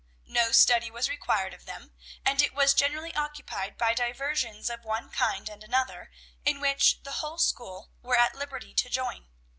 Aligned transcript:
No 0.25 0.51
study 0.51 0.89
was 0.89 1.09
required 1.09 1.53
of 1.53 1.65
them, 1.65 1.93
and 2.25 2.41
it 2.41 2.55
was 2.55 2.73
generally 2.73 3.13
occupied 3.13 3.77
by 3.77 3.93
diversions 3.93 4.67
of 4.67 4.83
one 4.83 5.11
kind 5.11 5.47
and 5.47 5.63
another, 5.63 6.09
in 6.43 6.59
which 6.59 7.03
the 7.03 7.11
whole 7.21 7.37
school 7.37 7.91
were 8.01 8.17
at 8.17 8.33
liberty 8.33 8.73
to 8.73 8.89
join. 8.89 9.27